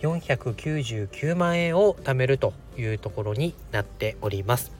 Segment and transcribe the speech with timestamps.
[0.00, 4.72] 499万円を貯めるというところになっております。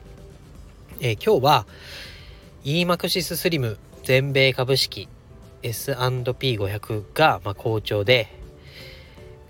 [1.01, 1.66] えー、今日は
[2.65, 5.09] EMAXIS スリム全米株式
[5.62, 8.29] S&P500 がま好調で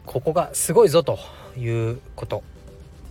[0.07, 1.19] ここがすごいぞと
[1.57, 2.43] いうこと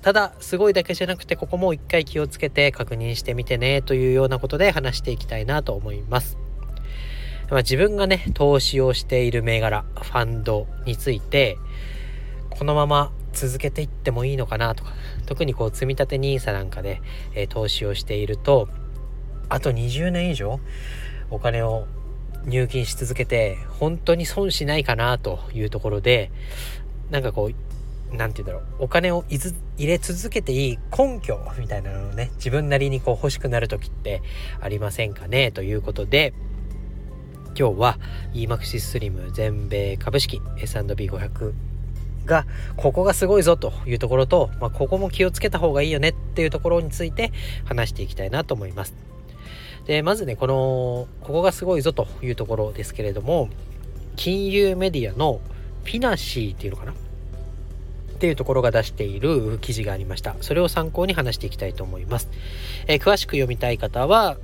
[0.02, 6.38] ただすごいだけじゃなくてここも一回気をつけて確認してみてねというようなことで話していきたいなと思います。
[7.50, 11.58] まあ、自分がね投資をしている銘柄ファンドについて
[12.58, 14.94] このまま続けていってもいいのかなとか
[15.26, 17.02] 特にこう積立 NISA なんかで、
[17.34, 18.70] えー、投資をしていると
[19.50, 20.60] あと20年以上
[21.30, 21.86] お金を
[22.46, 26.32] 入金し続けて本当に損しないかなというところで
[27.10, 29.54] なんかこう何て言うんだろうお金を入
[29.88, 34.22] れ続けていい根拠みたいなのをね自分なりにこう欲しくなる時って
[34.62, 36.34] ありませんかねということで
[37.58, 38.00] 今日は
[38.34, 41.54] EMAXIS スリム全米株式 S&P500
[42.26, 42.46] が
[42.76, 47.32] ここがすごいぞというところと、まあ、ここも気をつけた方がいいよねっていうところについて
[47.66, 48.94] 話していきたいなと思います。
[49.86, 53.50] でまずねこのここがすごいぞというところですけれども
[54.16, 55.42] 金融メディアの
[55.84, 56.94] フィナシーっていうのかな？
[56.94, 60.36] っていうところが出している記事がありました。
[60.40, 62.30] それを参考に話していきたいと思います。
[62.88, 64.38] えー、詳しく読みたい方は、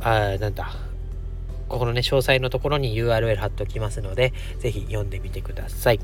[0.00, 0.74] あなんだ、
[1.68, 6.00] ここのね、詳細のところに URL 貼っておきますので、ぜひ読んでみてください。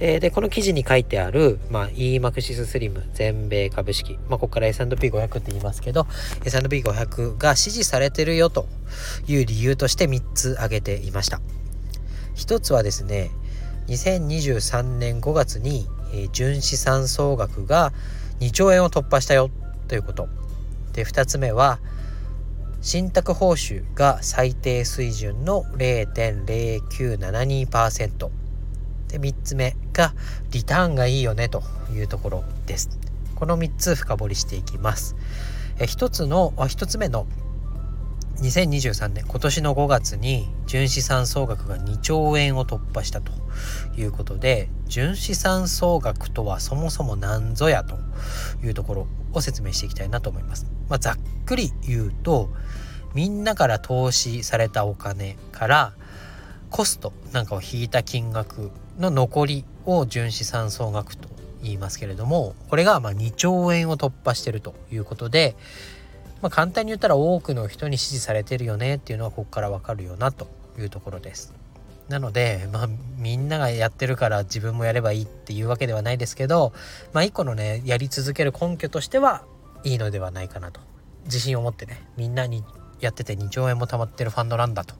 [0.00, 6.06] えー、で、この記事に書いてある、まあ、EMAXIS SLIM 全米株式、まあ、ここから S&P500 って言いますけど、
[6.44, 8.68] S&P500 が支持されてるよと
[9.26, 11.40] いう理由として3つ挙げていました。
[12.36, 13.32] 1つはですね、
[13.88, 17.92] 2023年5月に、えー、純資産総額が
[18.38, 19.50] 2兆円を突破したよ
[19.88, 20.28] ということ。
[20.92, 21.80] で、2つ目は、
[22.80, 28.47] 信託報酬が最低水準の0.0972%。
[29.08, 30.14] で3つ目が
[30.50, 32.90] リターンがいいよねというところです
[33.34, 35.16] この3つ深掘りしていきます
[35.78, 37.26] え1つの1つ目の
[38.40, 43.32] 2023年今年の5月に純資産総額が2兆円を突破したと
[43.96, 47.98] いうことで純資産総額とはそもそも何ぞやと
[48.64, 50.66] いうところを説明していきたいなと思います。
[50.88, 51.16] まあ、ざっ
[51.46, 52.50] くり言うと
[53.12, 55.92] みんなから投資されたお金から
[56.70, 61.28] コストなんかを引いた金額の残りを純資産総額と
[61.62, 65.56] 言いますけれどもこれがま2兆円を突破してるということで、
[66.42, 70.48] まあ、簡単に言ったら多くの人に支持されてるよねっていうのはここからわかるよなと
[70.78, 71.54] いうところです。
[72.08, 76.72] なので、まあ、みんながやってるから自分もやればいいっていうわけではないですけど、
[77.12, 79.44] まあ、一個のねやり続ける根拠としては
[79.84, 80.80] いいのではないかなと
[81.24, 82.64] 自信を持ってねみんなに
[83.00, 84.94] やってて2兆円も貯まってるファンドなんだと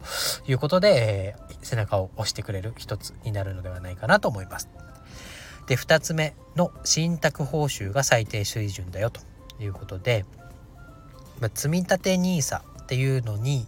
[0.47, 4.69] いうことで、えー、背中を押してくれる一つになるのではないかなと思います。
[5.66, 9.20] で2つ目の信託報酬が最低水準だよと
[9.60, 10.25] いうことで、
[11.41, 13.66] まあ、積立 NISA っていうのに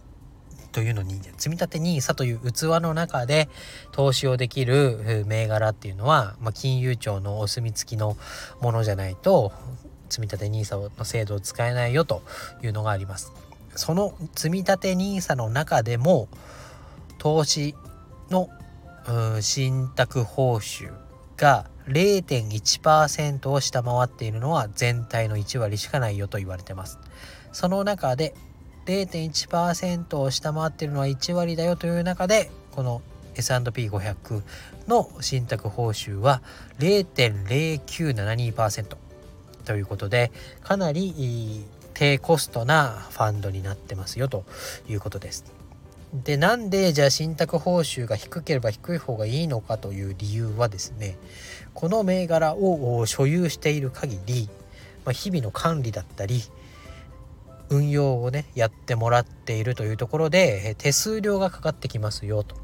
[0.71, 3.49] というのに積立 NISA という器の中で
[3.91, 8.17] 投資をできる銘柄っていうのは、まあ、金融庁のお墨付きの
[8.61, 9.51] ものじゃないと
[10.09, 12.23] 積立 NISA の制度を使えないよと
[12.63, 13.31] いうのがあります。
[13.75, 16.27] その積立 NISA の中でも
[17.17, 17.75] 投資
[18.29, 18.49] の
[19.41, 20.91] 信託報酬
[21.37, 26.99] が0.1%を下回っているのは全体の1割しかないよと言われてます。
[27.51, 28.33] その中で
[28.85, 33.01] 0.1%を下回っているのは1割だよという中でこの
[33.35, 34.43] S&P500
[34.87, 36.41] の信託報酬は
[36.79, 38.97] 0.0972%
[39.65, 40.31] ということで
[40.63, 41.63] かなり
[42.01, 44.43] 低コストなファンドになってますよと
[44.89, 45.45] いうことです。
[46.15, 51.15] でなんでじゃあ信託報酬が低ければ低い方がいいのかという理由はですね
[51.75, 54.49] この銘柄を所有している限り、
[55.05, 56.41] まあ、日々の管理だったり
[57.69, 62.55] 運用をねやってもらっているというところで手数料がかかってきますよと。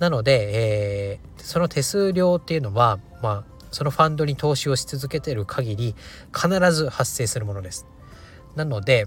[0.00, 5.94] なので、えー、その手数料っていうのはまあそのファンドに投資をし続けている限り
[6.34, 7.86] 必ず発生するものです。
[8.58, 9.06] なので、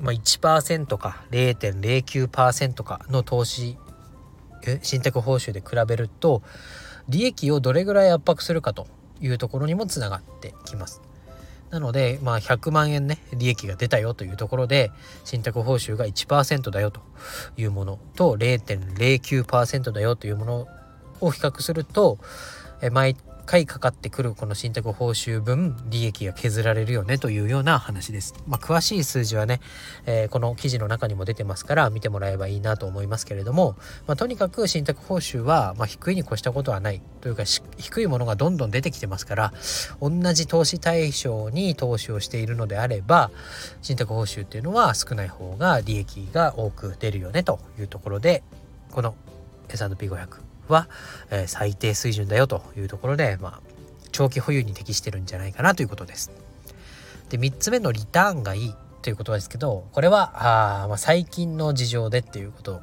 [0.00, 3.78] まあ、1%か0.09%かの投資
[4.82, 6.42] 信託報酬で比べると
[7.08, 8.88] 利益をどれぐらい圧迫するかと
[9.20, 11.00] いうところにもつながってきます。
[11.70, 14.90] なので、まあ、100万円ね利益が出たよというところで
[15.24, 17.00] 信託報酬が1%だよと
[17.56, 20.68] いうものと0.09%だよというもの
[21.20, 22.18] を比較すると
[22.90, 28.34] 毎回かかってくるこの信託報酬分利益が削られるよねというような話です。
[28.46, 29.60] まあ、詳しい数字はね、
[30.06, 33.76] えー、この記事の中にも出てますから見てもらえばいいなと思いますけれども、
[34.06, 39.52] まあ、とにかく信託報酬はま低いに越したことはないというか低いものがどんどん出てきてますから
[40.00, 43.30] 同じ投資対象に投資をしているのであれば
[43.82, 48.42] 信託報酬っていうのは少ない方が利益が多く出るよねというところで
[48.90, 49.14] この
[49.68, 50.88] S&P500 は、
[51.30, 53.60] えー、最低水準だよというところで、まあ、
[54.12, 56.30] 長期保有に適してるんじゃないかなということです。
[57.30, 62.80] で3つ目のリターンがいいということですけどこれはあ、まあ、最近の事情でっていうこと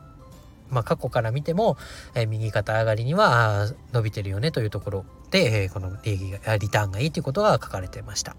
[0.72, 1.78] まあ、過去から見ても、
[2.16, 8.36] えー、右肩上がりには伸びてるよねというところで、えー、この利益がリターンがいいということが書かれてました。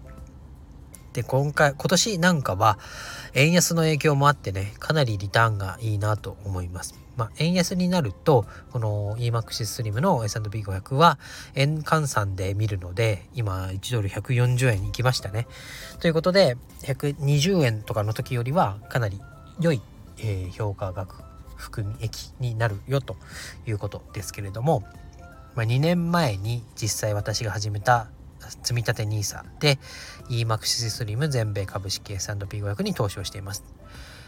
[1.12, 2.78] で今回今年なんかは
[3.34, 7.02] 円安の影響もあってねかなりリターンがいいなと思います。
[7.16, 11.18] まあ、円安になるとこの EMAXSSLIM の S&P500 は
[11.54, 15.46] 円換算で見るので今1ドル140円に行きましたね。
[16.00, 19.20] ということで120円とかの時よりはかなり
[19.60, 19.82] 良い、
[20.18, 21.22] えー、評価額
[21.56, 23.16] 含み益になるよと
[23.66, 24.82] いうことですけれども、
[25.54, 28.08] まあ、2年前に実際私が始めた
[28.50, 29.78] 積立 NISA で
[30.28, 33.64] EMAXSLIM 全米株式 S&P500 に投資をしています。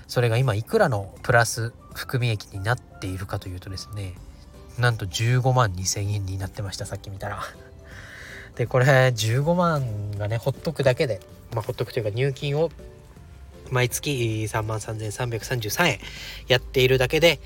[0.06, 4.14] それが今いくらのプラス含み益になっているかというとですね
[4.78, 7.42] なんと15万2000円になってましたさっき見たら
[8.56, 11.20] でこれ15万がねほっとくだけで
[11.54, 12.70] まあほっとくというか入金を
[13.70, 15.98] 毎月3万3333円
[16.48, 17.40] やっているだけで、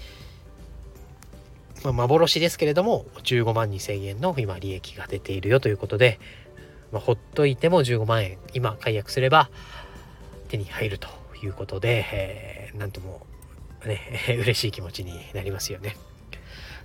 [1.84, 6.18] まあ、幻ですけれども15万2000円の今利益が出ているよということで、
[6.92, 9.50] まあ、ほっといても15万円今解約すれば
[10.48, 11.08] 手に入ると
[11.42, 13.26] いうことで、えー、なんとも
[13.86, 14.00] ね、
[14.40, 15.96] 嬉しい気持ちになりますよね。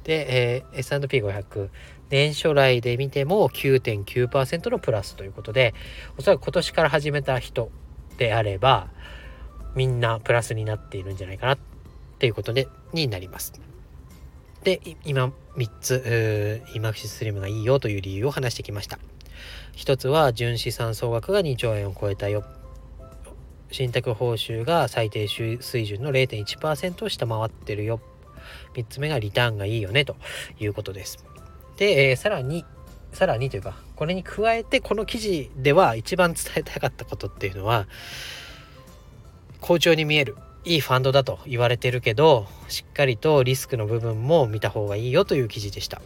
[0.03, 1.69] で、えー、S&P500
[2.09, 5.73] 年初来で見ても9.9%のプラスということで
[6.17, 7.71] おそらく今年から始めた人
[8.17, 8.89] であれば
[9.75, 11.57] みんなプラスになっているんじゃないかなっ
[12.19, 13.53] ていうことでになります。
[14.63, 18.99] で今3つ今マクシスリムがいいよという理由を話してきました。
[19.73, 22.43] 一つは純資産総額が2兆円を超えたよ
[23.73, 27.99] 信託報酬が最低水準の0.1%を下回ってるよ。
[28.75, 30.15] 3つ目がリターンがいいよねと
[30.59, 31.25] いうことです。
[31.77, 32.65] で、えー、さらに、
[33.13, 37.87] さらにというか、これに加えてこの記事では一番伝えたかったことっていうのは、
[39.59, 40.37] 好調に見える。
[40.65, 46.01] いいファンドだと言われてるけど、しっかりとリスクの部分も見た方がいいよという記事でした。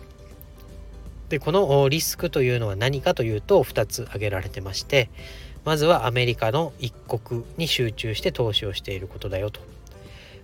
[1.30, 5.10] で、このリスクというのは何かというと2つ挙げられてまして、
[5.66, 9.60] まずはアメリカの一国に集中して投資をしていることだよと。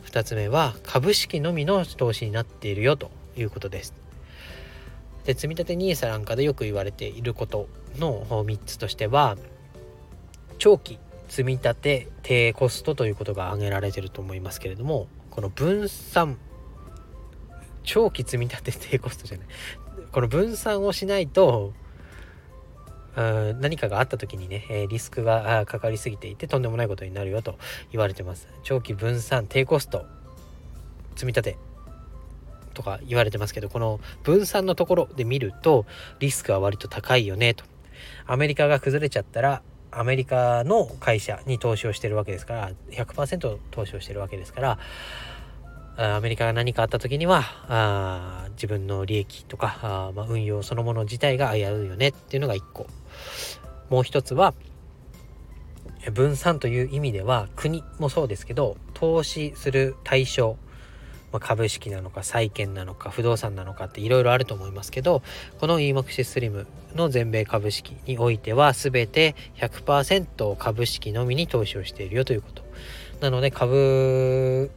[0.06, 3.94] 2つ目は株式のみの投資になっているよということです。
[5.26, 9.38] で積立 NISA なんかでよく言われていることの3つとしては
[10.58, 16.38] 長期積み立て低コストということが挙げられてると思いますけれどもこの分散
[17.84, 19.48] 長期積み立て低コストじゃない。
[20.12, 21.74] この分散をしないと
[23.16, 27.58] 何かがあった時にね、えリスクがかかりすぎていてとんでもないことになるよと
[27.92, 28.48] 言われてます。
[28.64, 30.06] 長期分散低コスト
[31.16, 31.58] 積み立て
[32.74, 35.86] とか言われてますけどこの分散のところで見ると
[36.20, 37.66] リスクは割と高いよねと。
[38.26, 44.80] アメリカが崩れちゃったらアメリカの会社に投資をしてるわけですから100%投資をしてるわけですから
[45.96, 52.88] アメリカが何かあった時にはあ自分の利益とかあ、まあ、運用そのもの自体が危ういよねっていうのが1個。
[53.90, 54.54] もう一つは
[56.12, 60.58] 分散という意味では国もそうですけど投資する対象、
[61.32, 65.22] まあ、株式なのか債券なのか不動産なのかっていろいろあると思いますけど
[65.60, 72.64] この EMAXIS SLIM の全米株式においては全て100%株式のみに投資をしているよということ。
[73.22, 74.70] なので株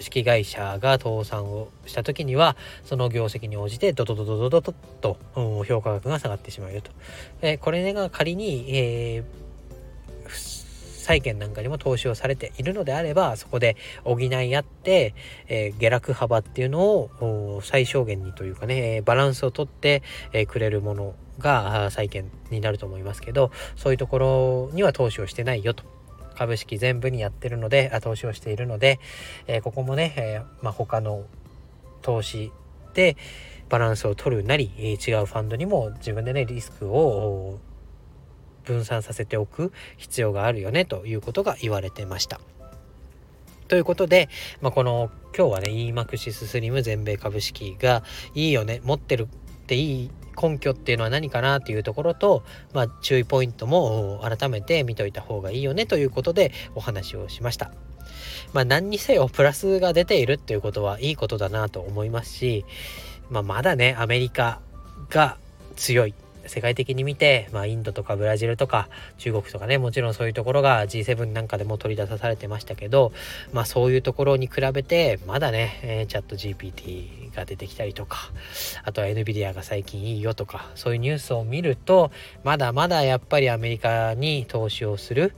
[0.00, 6.90] 式会社が倒産をした時にはその業績に応じてドドドドドドドと、うん、評価額が下がってしまうよと。
[7.42, 9.50] えこれが仮に、えー
[11.10, 15.14] 債券なんかにも投資をされているのであればそこで補い合って、
[15.48, 25.99] えー、下落幅っていうのを最小限にというかねバランスをとって、えー、くれるものが債券になると思いますけどそういうところには投資をしてないよと。
[26.40, 28.98] 株式全部にやってるので投資をしているので、
[29.46, 31.26] えー、ここもね、えーまあ、他の
[32.00, 32.50] 投資
[32.94, 33.18] で
[33.68, 37.58] バランスを取るなり、違うファンドにも自分でねリスクを
[38.64, 42.40] 分散させておく必要があるよねということが言われてました。
[43.68, 44.30] ということで、
[44.62, 48.02] まあ、この今日はね EMAXIS スリム全米株式が
[48.34, 49.28] いいよね持ってる
[49.70, 50.10] っていい
[50.40, 57.70] 根拠っていうのは何かなっていうところと、まあ、注意ポイントも改めて見といた方がいいよねということでお話をしました。
[58.52, 62.64] まあ何にせよプラスが出ているっていうことはいいことだなと思いますし、
[63.28, 64.60] まあ、まだねアメリカ
[65.08, 65.36] が
[65.76, 66.14] 強い
[66.46, 73.12] 世界的に見て、まあ、インドとかブラジルとか中国とかねもちろんそういうところが G7 なんかでも取り出さされてましたけど、
[73.52, 78.18] まあ、そういうところに比べてまだね、えー、チャット GPT が出てきたりとか
[78.84, 82.10] あとは NVIDIA が最近いいよとかそういうニュースを見ると
[82.44, 85.34] まだまだやっぱりアメリカに投資をする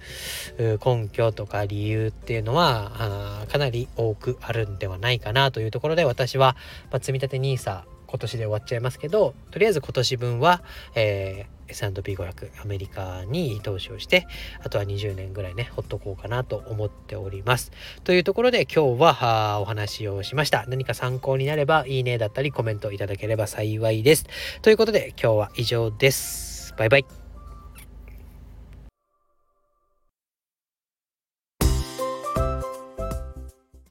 [0.59, 6.56] 根拠とか理由っていうのはかなり多くあるんではないかなというところで私は、
[6.90, 7.82] まあ、積立 NISA
[8.12, 10.62] 今年で終わっちゃいますけどとりあえず今年分は、
[10.95, 14.26] えー、S&P500 アメリカに投資をして
[14.62, 17.73] あとは20年ぐらいねほっとこうかなと思っております。
[18.04, 20.66] というところで今日はお話をしました。
[20.69, 24.26] 何か参考になればいいねだったりコメントいただければ幸いです。
[24.61, 26.75] ということで今日は以上です。
[26.76, 27.22] バイバイ。